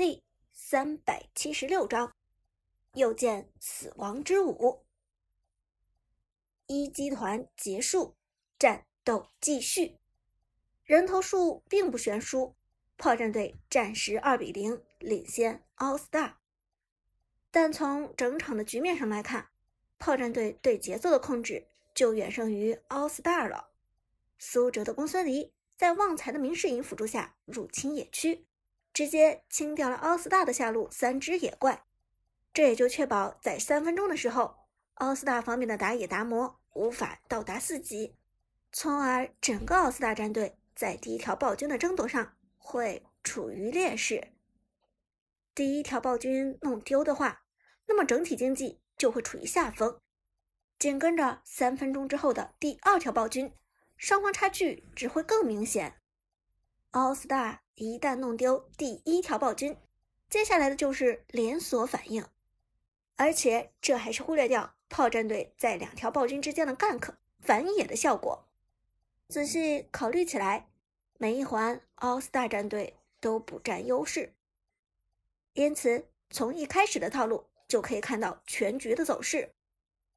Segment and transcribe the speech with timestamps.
[0.00, 0.22] 第
[0.54, 2.16] 三百七十六章，
[2.94, 4.86] 又见死亡之舞。
[6.66, 8.16] 一集团结束，
[8.58, 9.98] 战斗继续。
[10.84, 12.56] 人头数并不悬殊，
[12.96, 16.36] 炮战队暂时二比零领先 All Star。
[17.50, 19.50] 但从整场的局面上来看，
[19.98, 23.68] 炮战队对节奏的控制就远胜于 All Star 了。
[24.38, 28.46] 苏哲的公孙离在旺财的明世隐辅助下入侵野区。
[28.92, 31.84] 直接清掉了奥斯大的下路三只野怪，
[32.52, 34.56] 这也就确保在三分钟的时候，
[34.94, 38.16] 奥斯大方面的打野达摩无法到达四级，
[38.72, 44.32] 从而整个奥斯大战队在第一条暴君的争夺上会处于劣势。
[45.54, 47.42] 第一条暴君弄丢的话，
[47.86, 50.00] 那么整体经济就会处于下风。
[50.78, 53.52] 紧跟着三分钟之后的第二条暴君，
[53.96, 55.99] 双方差距只会更明显。
[56.92, 59.76] All Star 一旦弄丢第一条暴君，
[60.28, 62.26] 接下来的就是连锁反应，
[63.14, 68.44] 而且这还是忽略掉炮战队在两条暴君之间的 gank 反野的效果。
[69.28, 70.68] 仔细考虑起来，
[71.16, 74.34] 每一环 All Star 战队都不占优势，
[75.52, 79.52] 因此从一开始的套路就可以看到全局的走势。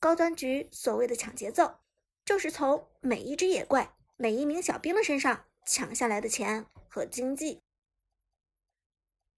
[0.00, 1.76] 高端局所谓的抢节奏，
[2.24, 5.44] 就是从每一只野怪、每一名小兵的身上。
[5.66, 7.60] 抢下来的钱和经济。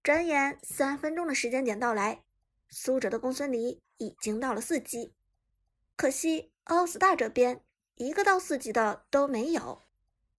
[0.01, 2.23] 转眼三分钟的时间点到来，
[2.69, 5.13] 苏哲的公孙离已经到了四级，
[5.97, 7.61] 可惜奥斯大这边
[7.95, 9.81] 一个到四级的都没有。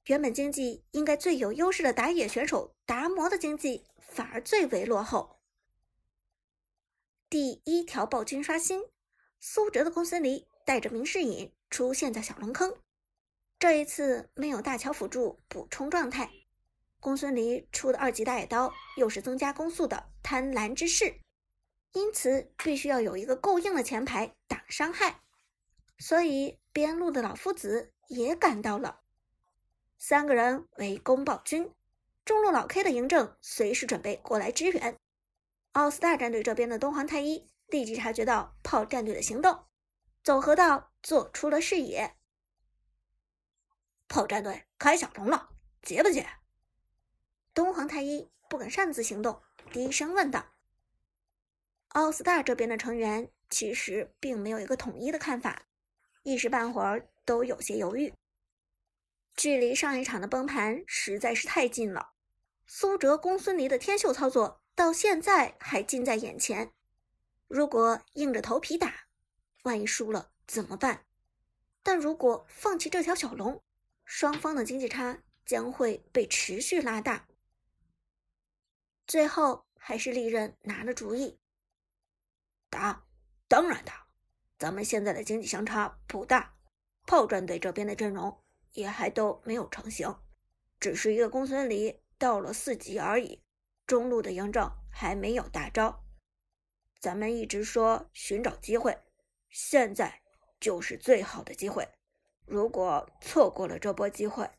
[0.06, 5.41] 原本经济应该最有优势的打野选手达摩的经济反而最为落后。
[7.28, 8.82] 第一条暴君刷新，
[9.38, 12.75] 苏哲的公孙离带着明世隐出现在小龙坑。
[13.61, 16.30] 这一次没有大乔辅助补充状态，
[16.98, 21.20] 公孙离出的二级大野刀又是增加攻速的贪婪之势，
[21.92, 25.20] 因此必须要有一个够硬的前排挡伤害。
[25.98, 29.03] 所以边路的老夫子也赶到了，
[29.98, 31.71] 三个人围攻暴君，
[32.25, 34.97] 中路老 K 的嬴政随时准备过来支援。
[35.72, 39.66] 奥斯大战队这边的东皇太一立即察觉到炮战队的行动，
[40.25, 42.16] 走河道做出了视野。
[44.10, 45.50] 炮战队开小龙了，
[45.82, 46.26] 接不接？
[47.54, 49.41] 东皇太一不敢擅自行动，
[49.72, 50.47] 低声问道。
[51.91, 55.62] 奥斯大这边的成员其实并没有一个统一的看法，
[56.25, 58.12] 一时半会儿都有些犹豫。
[59.37, 62.10] 距离上一场的崩盘实在是太近了，
[62.66, 66.72] 苏哲、公孙离的天秀操作到现在还近在眼前。
[67.47, 69.06] 如果硬着头皮打，
[69.62, 71.04] 万一输了怎么办？
[71.84, 73.62] 但如果放弃这条小龙，
[74.10, 77.28] 双方的经济差将会被持续拉大，
[79.06, 81.38] 最后还是利刃拿了主意，
[82.69, 83.06] 打，
[83.47, 84.09] 当然打，
[84.59, 86.56] 咱们现在的经济相差不大，
[87.06, 90.12] 炮战队这边的阵容也还都没有成型，
[90.81, 93.44] 只是一个公孙离到了四级而已，
[93.87, 96.04] 中路的嬴政还没有大招，
[96.98, 98.98] 咱们一直说寻找机会，
[99.48, 100.21] 现在
[100.59, 101.88] 就是最好的机会。
[102.50, 104.50] 如果错过了这波机会，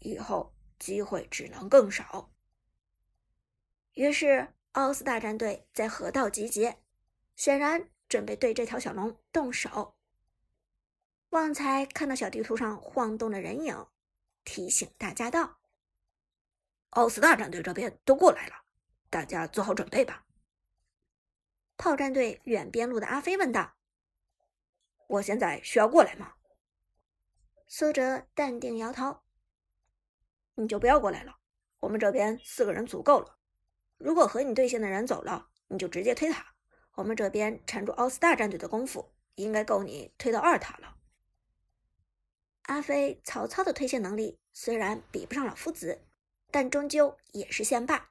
[0.00, 2.30] 以后机会只能更少。
[3.94, 6.76] 于是，奥斯大战队在河道集结，
[7.36, 9.96] 显然准备对这条小龙动手。
[11.30, 13.86] 旺财看到小地图上晃动的人影，
[14.44, 15.60] 提醒大家道
[16.90, 18.64] ：“奥斯大战队这边都过来了，
[19.08, 20.26] 大家做好准备吧。”
[21.78, 23.76] 炮战队远边路的阿飞问道
[25.08, 26.34] ：“我现在需要过来吗？”
[27.72, 29.20] 苏哲淡定摇头
[30.56, 31.36] ：“你就不要过来了，
[31.78, 33.38] 我们这边四个人足够了。
[33.96, 36.52] 如果和你对线的人走了，你就直接推塔。
[36.94, 40.96] 我们这边缠住奥斯大战队的功夫，应该够你推到二塔了。”
[42.66, 46.04] 阿飞、曹操的推线能力虽然比不上老夫子，
[46.50, 48.10] 但终究也是线霸。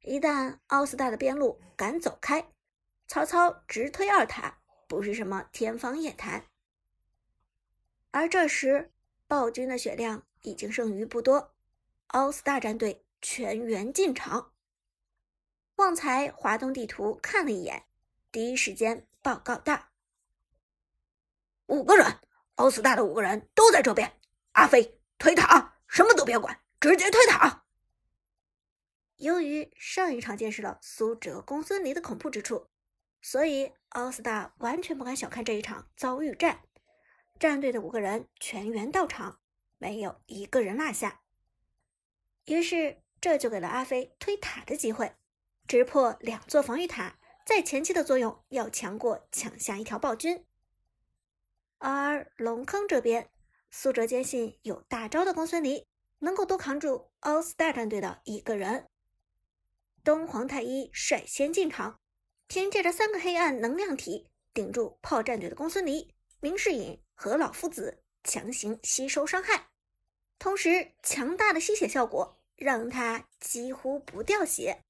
[0.00, 2.50] 一旦奥斯大的边路敢走开，
[3.06, 6.46] 曹操直推二塔不是什么天方夜谭。
[8.10, 8.92] 而这时，
[9.26, 11.54] 暴君的血量已经剩余不多，
[12.08, 14.52] 奥斯大战队全员进场。
[15.76, 17.86] 旺财滑动地图看了一眼，
[18.30, 19.88] 第一时间报告道
[21.66, 22.20] ：“五个人，
[22.56, 24.20] 奥斯大的五个人都在这边。
[24.52, 27.64] 阿飞推塔，什么都别管，直接推塔。”
[29.16, 32.68] 由于上一场见识了苏哲、公孙离的恐怖之处，
[33.22, 36.60] 所以奥斯大完全不敢小看这一场遭遇战。
[37.38, 39.40] 战队的五个人全员到场，
[39.78, 41.22] 没有一个人落下。
[42.46, 45.14] 于是这就给了阿飞推塔的机会。
[45.66, 50.44] 直破两座防御塔，在前期的作用要强过抢下一条暴君。
[51.78, 53.30] 而龙坑这边，
[53.70, 55.86] 苏哲坚信有大招的公孙离
[56.18, 58.88] 能够多扛住奥斯大战队的一个人。
[60.02, 61.98] 东皇太一率先进场，
[62.46, 69.68] 凭借着三个黑暗能量体顶住炮战队的公孙离、明世隐和老夫子强行吸收伤害，
[70.38, 74.82] 同时强大的吸血效果让他几乎不掉血。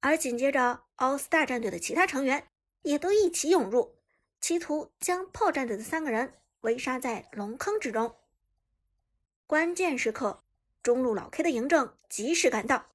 [0.00, 2.48] 而紧接着，奥斯大战队的其他成员
[2.82, 3.98] 也都一起涌入，
[4.40, 8.16] 企图将炮战队的三个人围杀在龙坑之中。
[9.46, 10.42] 关键时刻，
[10.82, 12.86] 中路老 K 的嬴政及时赶到。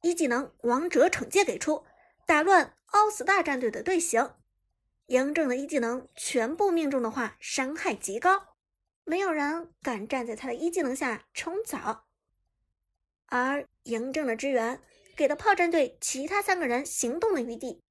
[0.00, 1.84] 一技能王者惩戒给出，
[2.26, 4.34] 打乱奥斯大战队的队形。
[5.12, 8.56] 嬴政的一技能全部命中的话，伤害极高，
[9.04, 12.06] 没有人敢站在他的一技能下冲澡。
[13.26, 14.80] 而嬴政的支援
[15.14, 17.82] 给了炮战队其他三个人行动的余地。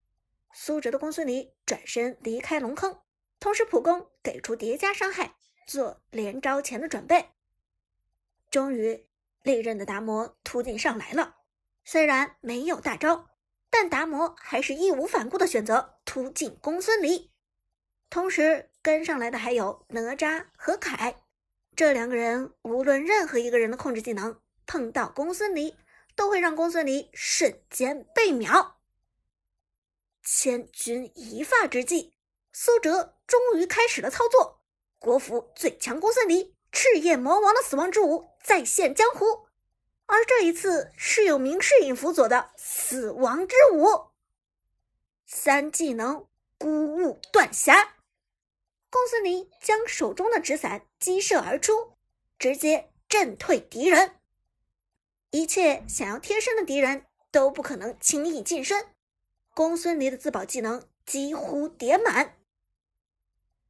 [0.51, 2.99] 苏哲的公孙离转身离开龙坑，
[3.39, 5.35] 同时普攻给出叠加伤害，
[5.67, 7.29] 做连招前的准备。
[8.49, 9.05] 终于，
[9.43, 11.35] 利刃的达摩突进上来了。
[11.85, 13.29] 虽然没有大招，
[13.69, 17.31] 但达摩还是义无反顾的选择突进公孙离，
[18.09, 21.23] 同时跟上来的还有哪吒和凯，
[21.73, 24.37] 这两个人无论任何一个人的控制技能
[24.67, 25.73] 碰到公孙离，
[26.13, 28.81] 都会让公孙离瞬间被秒。
[30.21, 32.13] 千钧一发之际，
[32.51, 34.59] 苏哲终于开始了操作，
[34.99, 39.47] 国服最强公孙离，赤焰魔王的死亡之舞再现江湖。
[40.07, 44.10] 而这一次是有明世隐辅佐的死亡之舞，
[45.33, 47.95] 三技能孤雾断霞，
[48.89, 51.93] 公孙离将手中的纸伞击射而出，
[52.37, 54.19] 直接震退敌人。
[55.31, 58.93] 一切想要贴身的敌人都不可能轻易近身。
[59.53, 62.37] 公孙离的自保技能几乎叠满，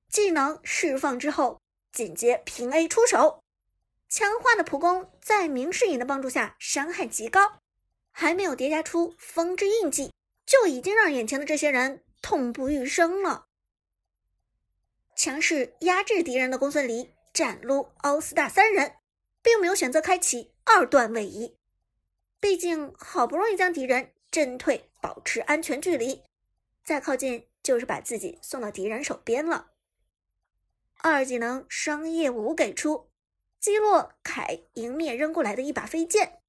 [0.09, 1.61] 技能释放之后，
[1.91, 3.43] 紧接平 A 出手。
[4.09, 7.59] 强化的普攻在明世隐的帮助下伤害极高，
[8.11, 10.11] 还没有叠加出风之印记，
[10.51, 13.47] 就已经让眼前的这些人痛不欲生了。
[15.15, 18.97] 强势压制敌人的公孙离斩撸奥斯大三人，
[19.41, 21.55] 并没有选择开启二段位移，
[22.41, 26.21] 毕竟好不容易将敌人震退，保持安全距离，
[26.83, 29.71] 再靠近就是把自己送到敌人手边了。
[30.97, 33.09] 二技能商业舞给出。
[33.57, 36.41] 击落凯迎面扔过来的一把飞剑，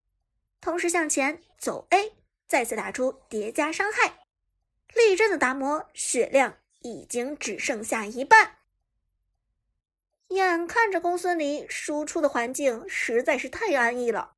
[0.60, 2.14] 同时向前走 A，
[2.52, 4.26] 再次打出叠加伤害。
[4.92, 8.58] 力阵的达摩血量已经只剩下一半，
[10.28, 14.34] 眼看着公孙离输出的环境实在是太安逸了，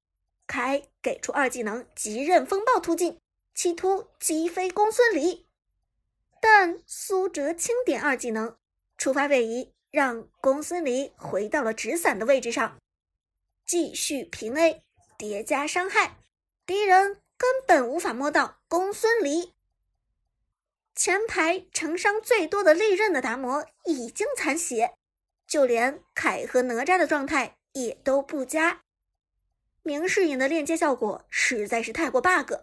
[0.46, 3.18] 凯给出二技能极刃风暴突进，
[3.52, 5.48] 企图击飞公孙离，
[6.40, 8.56] 但苏哲轻点二技能
[8.96, 9.72] 触发位移。
[9.90, 12.78] 让公孙离回到了纸伞的位置上，
[13.66, 14.84] 继续平 A
[15.18, 16.18] 叠加伤害，
[16.64, 19.52] 敌人根本无法摸到公孙离。
[20.94, 24.94] 前排承伤最多的利刃的达摩已经残血，
[25.46, 28.84] 就连凯和哪吒的状态也都不佳。
[29.82, 32.54] 明世隐的链接效果实在是太过 bug，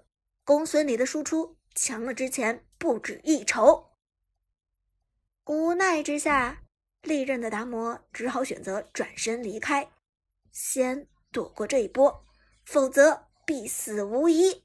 [0.43, 3.91] 公孙离的输出强了之前不止一筹。
[5.45, 6.63] 无奈之下。
[7.03, 9.91] 利刃的达摩只好选择转身离开，
[10.51, 12.25] 先躲过这一波，
[12.63, 14.63] 否则必死无疑。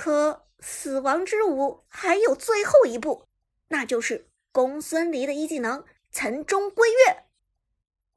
[0.00, 3.28] 可死亡之舞还有最后一步，
[3.68, 7.24] 那就是公孙离的一技能“岑中归月”，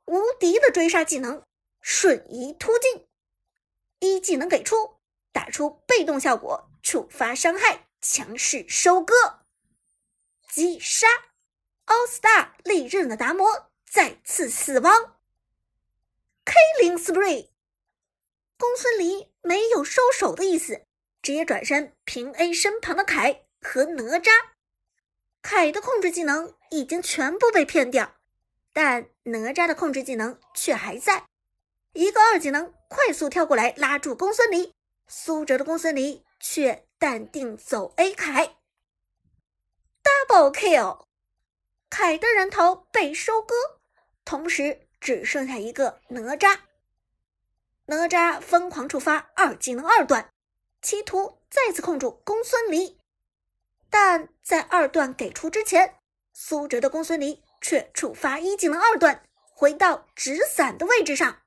[0.08, 1.44] 无敌的追杀技能
[1.84, 3.06] “瞬移突进”，
[4.00, 5.02] 一技能给出，
[5.34, 9.14] 打出被动效果，触发伤害，强势收割，
[10.48, 11.06] 击杀。
[11.84, 15.18] 奥斯大利刃的达摩再次死亡
[16.46, 17.50] ，Killing spree。
[18.58, 20.86] 公孙离没有收手的意思，
[21.24, 24.30] 直接转身平 A 身旁的凯和哪吒。
[25.42, 28.16] 凯的控制技能已经全部被骗掉，
[28.72, 31.26] 但哪吒的控制技能却还在。
[31.94, 34.74] 一个二技能快速跳过来拉住公孙离，
[35.08, 38.56] 苏哲的公孙离却淡定走 A 凯
[40.04, 41.06] ，Double kill。
[41.90, 43.54] 凯的人头被收割，
[44.26, 46.60] 同时只剩下一个哪吒。
[47.86, 50.33] 哪吒疯狂触发二技能二段，
[50.84, 53.00] 企图再次控住公孙离，
[53.90, 55.96] 但在二段给出之前，
[56.34, 59.26] 苏哲的公孙离却触发一技能二段，
[59.56, 61.42] 回到纸伞的位置上。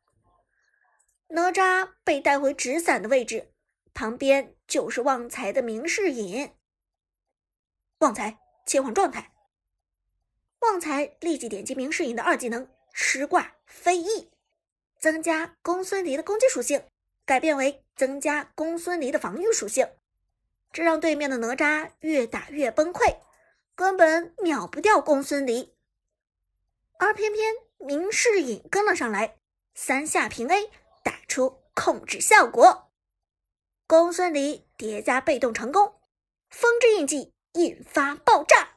[1.28, 3.52] 哪吒被带回纸伞的位置，
[3.93, 6.55] 旁边就是旺财的明世隐。
[7.99, 9.33] 旺财切换状态，
[10.61, 14.31] 旺财立即点击明世隐的二技能吃挂飞翼，
[14.99, 16.88] 增加公孙离的攻击属性，
[17.26, 19.88] 改变为增加公孙离的防御属性，
[20.73, 23.17] 这让对面的哪吒越打越崩溃，
[23.75, 25.75] 根本秒不掉公孙离。
[26.99, 29.38] 而偏偏明世隐跟了上来，
[29.75, 30.71] 三下平 A
[31.03, 32.93] 打出控制效果，
[33.87, 36.00] 公孙离叠加被动成功，
[36.50, 37.33] 风之印记。
[37.57, 38.69] 引发爆炸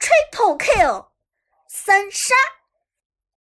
[0.00, 1.10] ，Triple Kill，
[1.68, 2.34] 三杀。